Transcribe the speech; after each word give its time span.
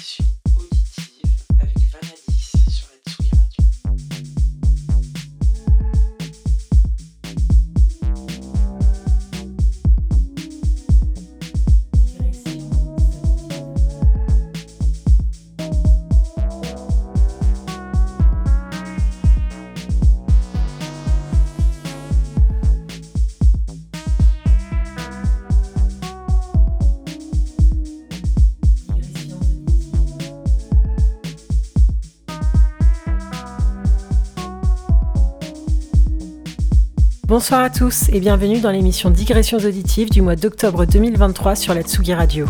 Beach. 0.00 0.29
Bonsoir 37.30 37.60
à 37.60 37.70
tous 37.70 38.08
et 38.08 38.18
bienvenue 38.18 38.58
dans 38.58 38.72
l'émission 38.72 39.08
Digressions 39.08 39.58
auditives 39.58 40.10
du 40.10 40.20
mois 40.20 40.34
d'octobre 40.34 40.84
2023 40.84 41.54
sur 41.54 41.74
la 41.74 41.82
Tsugi 41.82 42.12
Radio. 42.12 42.44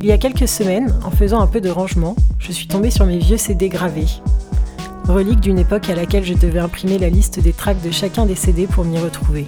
Il 0.00 0.06
y 0.06 0.12
a 0.12 0.18
quelques 0.18 0.46
semaines, 0.46 0.94
en 1.04 1.10
faisant 1.10 1.40
un 1.40 1.48
peu 1.48 1.60
de 1.60 1.70
rangement, 1.70 2.14
je 2.38 2.52
suis 2.52 2.68
tombée 2.68 2.90
sur 2.90 3.04
mes 3.04 3.18
vieux 3.18 3.36
CD 3.36 3.68
gravés. 3.68 4.06
Relique 5.08 5.40
d'une 5.40 5.58
époque 5.58 5.90
à 5.90 5.96
laquelle 5.96 6.22
je 6.22 6.34
devais 6.34 6.60
imprimer 6.60 6.98
la 6.98 7.08
liste 7.08 7.40
des 7.40 7.52
tracks 7.52 7.82
de 7.82 7.90
chacun 7.90 8.24
des 8.24 8.36
CD 8.36 8.68
pour 8.68 8.84
m'y 8.84 9.00
retrouver. 9.00 9.44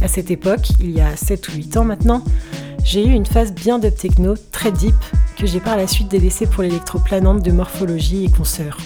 À 0.00 0.08
cette 0.08 0.30
époque, 0.30 0.70
il 0.80 0.90
y 0.90 1.02
a 1.02 1.18
7 1.18 1.48
ou 1.48 1.52
8 1.52 1.76
ans 1.76 1.84
maintenant, 1.84 2.24
j'ai 2.82 3.06
eu 3.06 3.10
une 3.10 3.26
phase 3.26 3.52
bien 3.52 3.78
de 3.78 3.90
techno, 3.90 4.36
très 4.52 4.72
deep, 4.72 4.94
que 5.36 5.46
j'ai 5.46 5.60
par 5.60 5.76
la 5.76 5.86
suite 5.86 6.08
délaissé 6.08 6.46
pour 6.46 6.62
l'électroplanante 6.62 7.42
de 7.42 7.52
morphologie 7.52 8.24
et 8.24 8.30
consoeurs. 8.30 8.78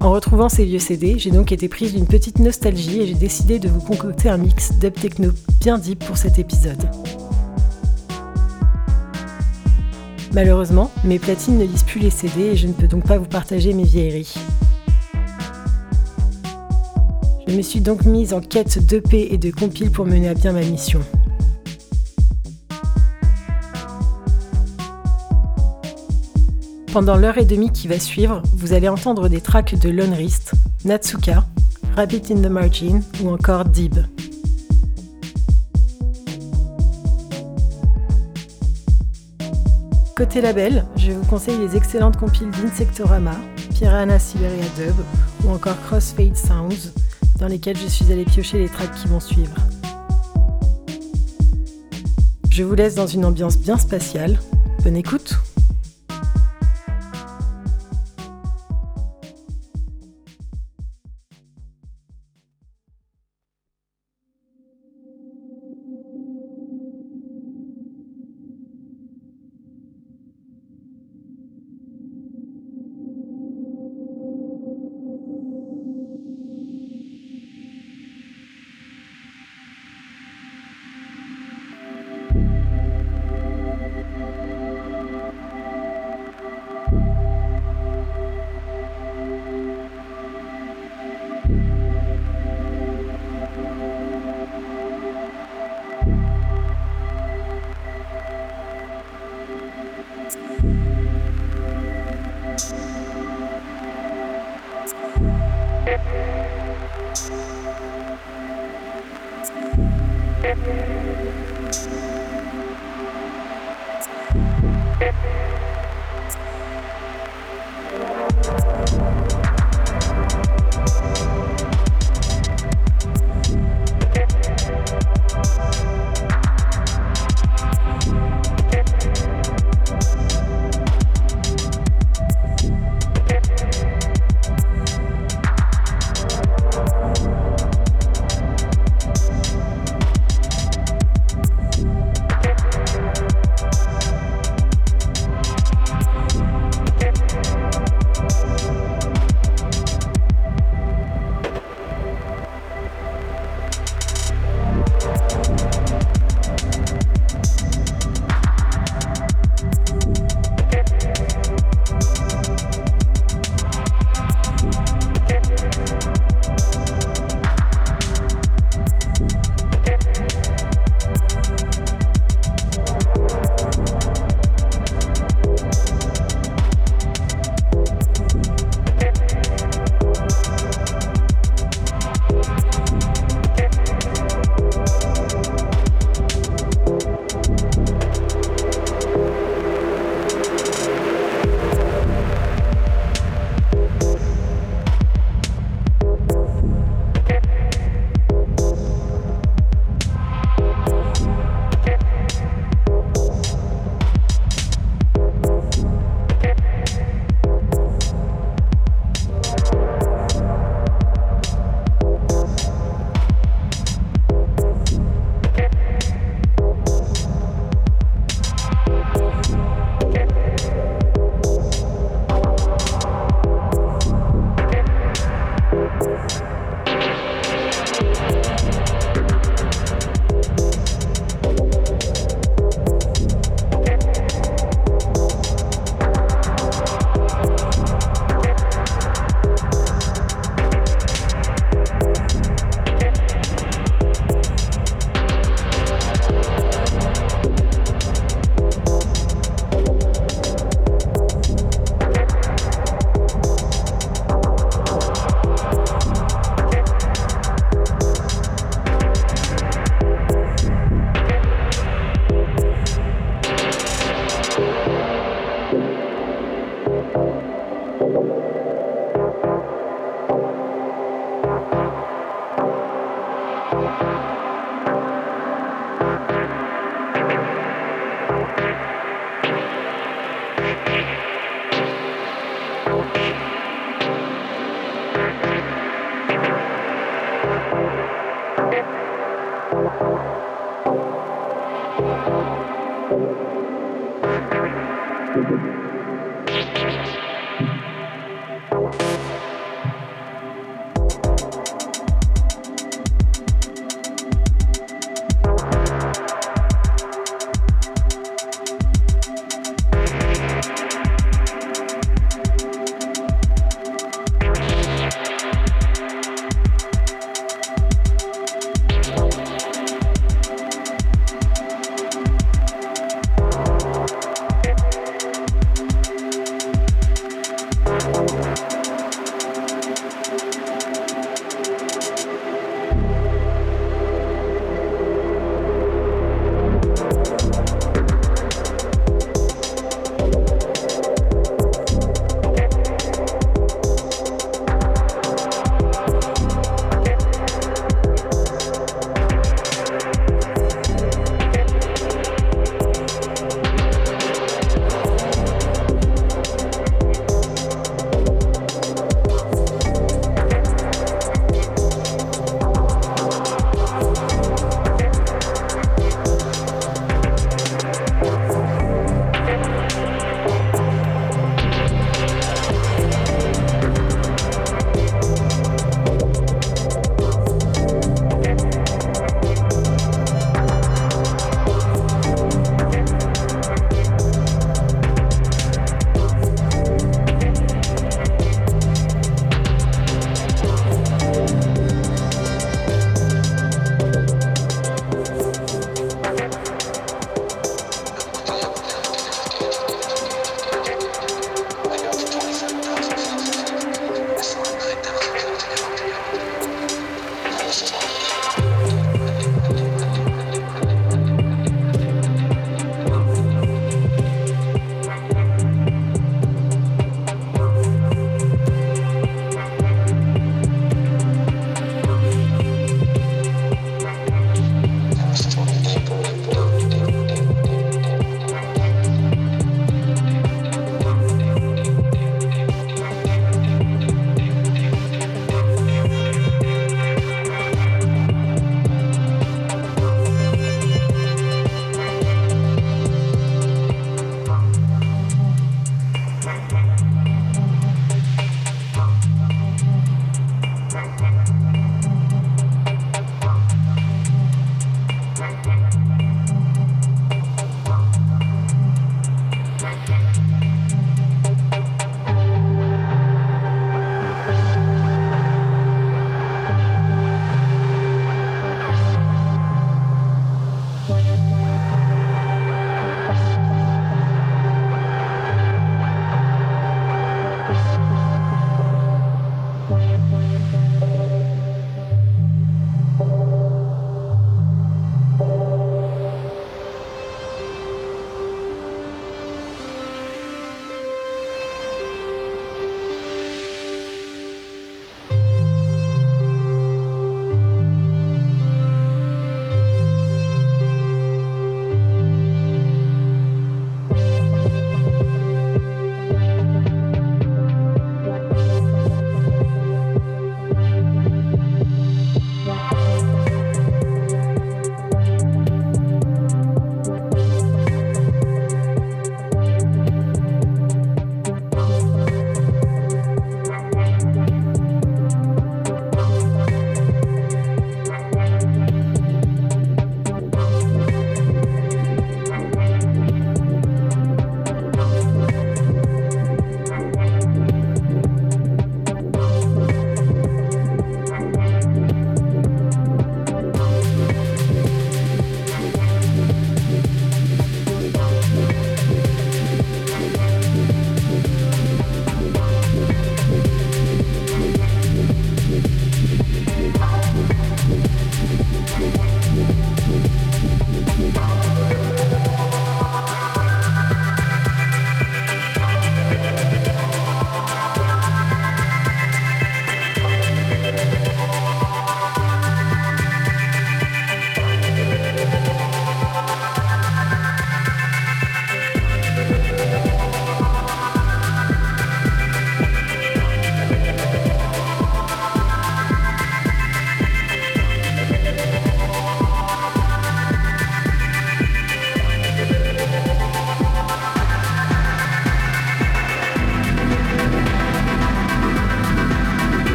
En 0.00 0.10
retrouvant 0.10 0.50
ces 0.50 0.66
vieux 0.66 0.78
CD, 0.78 1.18
j'ai 1.18 1.30
donc 1.30 1.50
été 1.50 1.66
prise 1.66 1.94
d'une 1.94 2.06
petite 2.06 2.38
nostalgie 2.38 3.00
et 3.00 3.06
j'ai 3.06 3.14
décidé 3.14 3.58
de 3.58 3.68
vous 3.68 3.80
concocter 3.80 4.28
un 4.28 4.36
mix 4.36 4.72
dub 4.74 4.92
techno 4.92 5.30
bien 5.60 5.78
deep 5.78 6.04
pour 6.04 6.18
cet 6.18 6.38
épisode. 6.38 6.90
Malheureusement, 10.34 10.90
mes 11.04 11.18
platines 11.18 11.58
ne 11.58 11.64
lisent 11.64 11.84
plus 11.84 12.00
les 12.00 12.10
CD 12.10 12.40
et 12.42 12.56
je 12.56 12.66
ne 12.66 12.72
peux 12.72 12.88
donc 12.88 13.06
pas 13.06 13.16
vous 13.16 13.24
partager 13.24 13.72
mes 13.72 13.84
vieilleries. 13.84 14.34
Je 17.46 17.56
me 17.56 17.62
suis 17.62 17.80
donc 17.80 18.04
mise 18.04 18.32
en 18.32 18.40
quête 18.40 18.78
d'EP 18.86 19.28
et 19.32 19.36
de 19.36 19.50
compile 19.50 19.90
pour 19.90 20.06
mener 20.06 20.28
à 20.28 20.34
bien 20.34 20.52
ma 20.52 20.62
mission. 20.62 21.00
Pendant 26.92 27.16
l'heure 27.16 27.38
et 27.38 27.44
demie 27.44 27.70
qui 27.70 27.88
va 27.88 27.98
suivre, 27.98 28.40
vous 28.56 28.72
allez 28.72 28.88
entendre 28.88 29.28
des 29.28 29.40
tracks 29.40 29.78
de 29.78 29.90
Lone 29.90 30.16
Natsuka, 30.84 31.44
Rabbit 31.96 32.22
in 32.30 32.36
the 32.36 32.50
Margin 32.50 33.00
ou 33.22 33.30
encore 33.30 33.64
Dib. 33.64 33.98
Côté 40.16 40.40
label, 40.40 40.86
je 40.96 41.10
vous 41.10 41.24
conseille 41.26 41.58
les 41.58 41.76
excellentes 41.76 42.16
compiles 42.16 42.50
d'Insectorama, 42.52 43.34
Piranha 43.74 44.20
Siberia 44.20 44.64
Dub 44.76 44.94
ou 45.44 45.50
encore 45.50 45.80
Crossfade 45.82 46.36
Sounds, 46.36 46.92
dans 47.44 47.50
lesquels 47.50 47.76
je 47.76 47.88
suis 47.88 48.10
allé 48.10 48.24
piocher 48.24 48.56
les 48.56 48.70
tracks 48.70 48.94
qui 48.94 49.06
vont 49.06 49.20
suivre. 49.20 49.54
Je 52.48 52.62
vous 52.62 52.74
laisse 52.74 52.94
dans 52.94 53.06
une 53.06 53.26
ambiance 53.26 53.58
bien 53.58 53.76
spatiale. 53.76 54.40
Bonne 54.82 54.96
écoute 54.96 55.34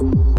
you 0.00 0.29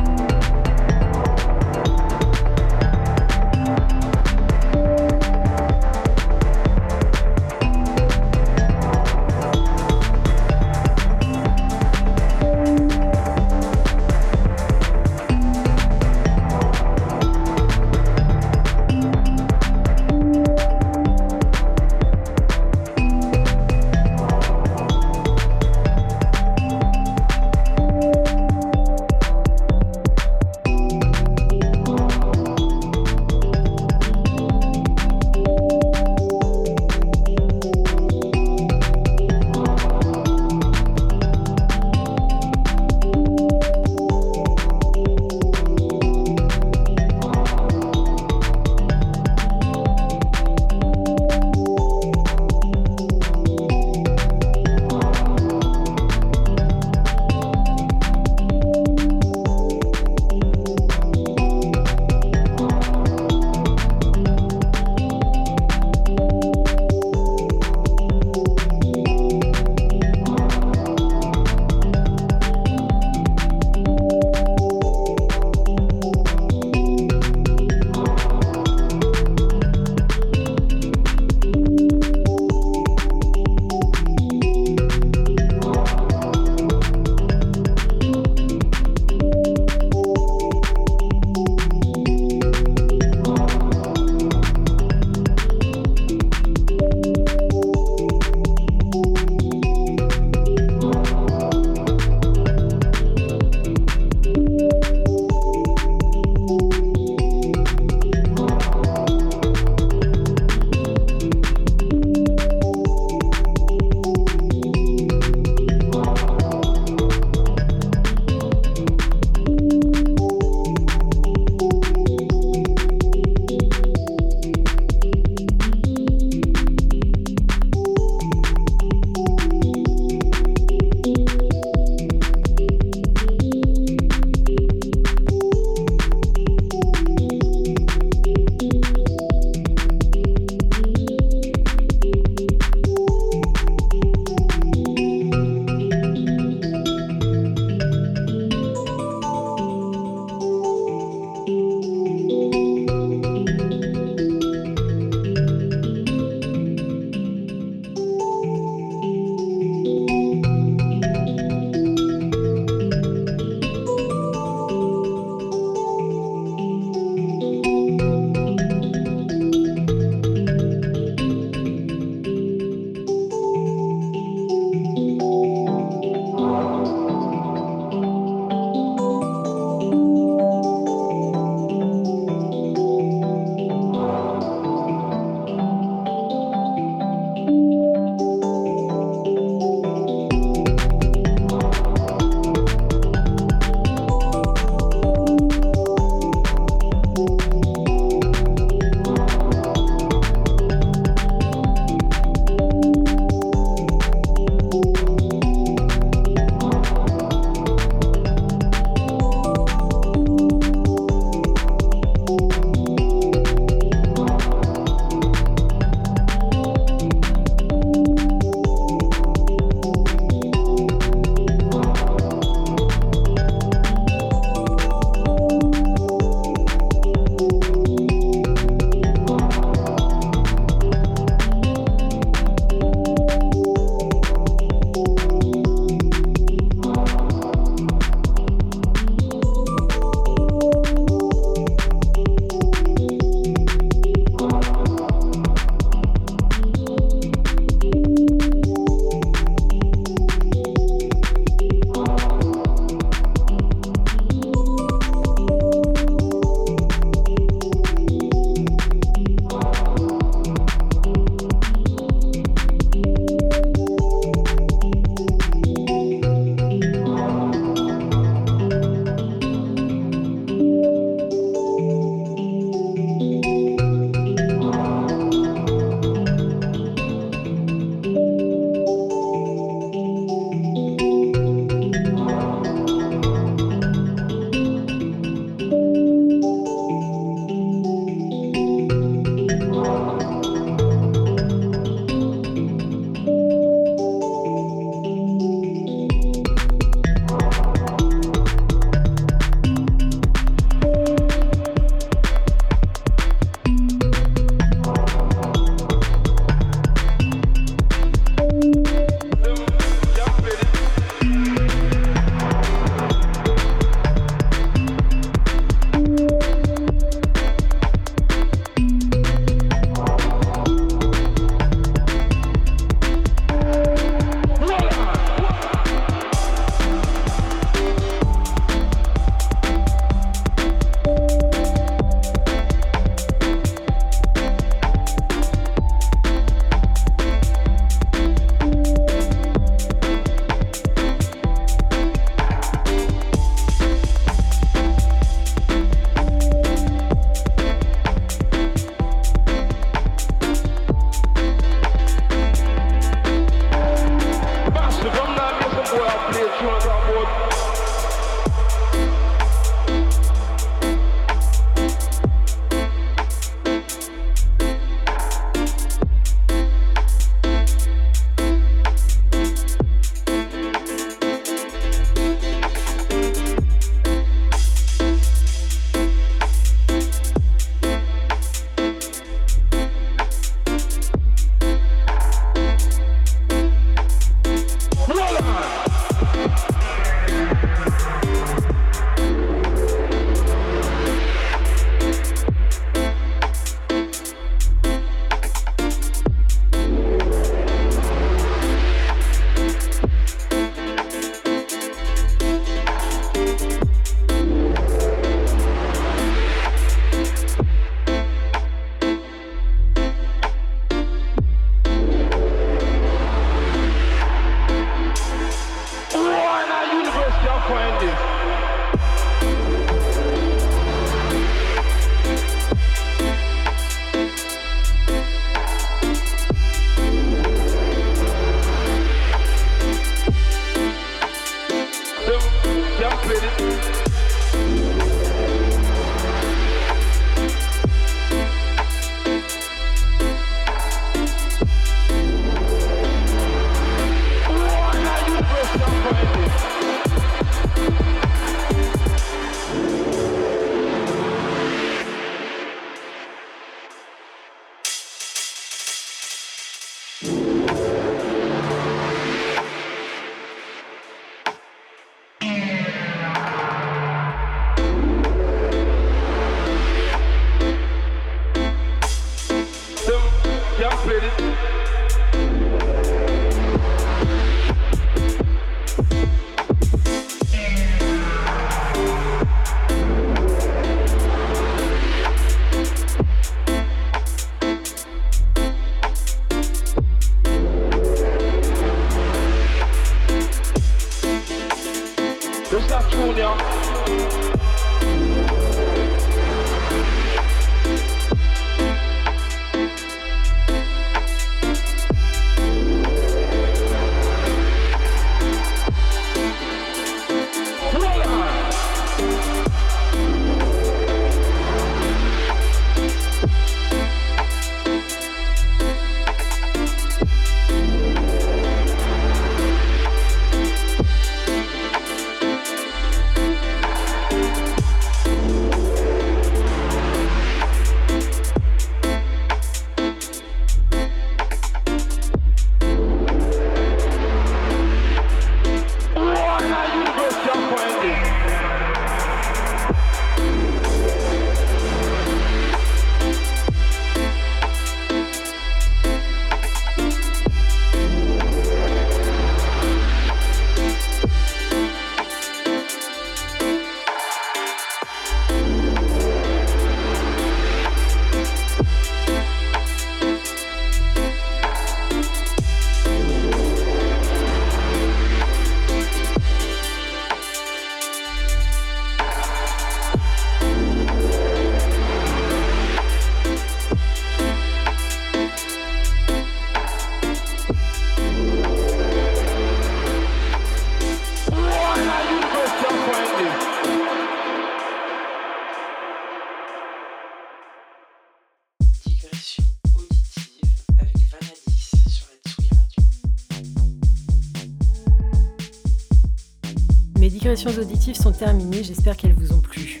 auditives 597.72 598.16
sont 598.16 598.32
terminées, 598.32 598.84
j'espère 598.84 599.16
qu'elles 599.16 599.32
vous 599.32 599.52
ont 599.52 599.60
plu. 599.60 600.00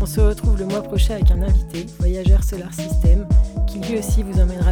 On 0.00 0.06
se 0.06 0.20
retrouve 0.20 0.58
le 0.58 0.64
mois 0.64 0.82
prochain 0.82 1.14
avec 1.14 1.30
un 1.30 1.42
invité, 1.42 1.86
Voyageur 1.98 2.42
Solar 2.42 2.72
System, 2.72 3.26
qui 3.66 3.78
lui 3.80 3.98
aussi 3.98 4.22
vous 4.22 4.40
emmènera 4.40 4.63